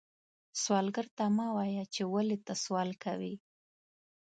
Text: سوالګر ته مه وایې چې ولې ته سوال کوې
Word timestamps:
سوالګر 0.61 1.07
ته 1.17 1.25
مه 1.35 1.47
وایې 1.55 1.83
چې 1.93 2.01
ولې 2.13 2.37
ته 2.45 2.53
سوال 2.63 2.89
کوې 3.03 3.33